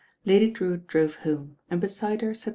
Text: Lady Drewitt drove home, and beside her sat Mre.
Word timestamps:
Lady 0.25 0.49
Drewitt 0.51 0.87
drove 0.87 1.13
home, 1.13 1.57
and 1.69 1.79
beside 1.79 2.21
her 2.21 2.33
sat 2.33 2.49
Mre. 2.49 2.49